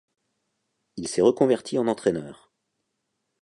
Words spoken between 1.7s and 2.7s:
en entraîneur.